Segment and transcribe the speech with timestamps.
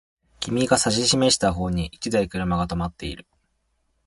[0.39, 3.27] 君が指差した方に一台車が止まっている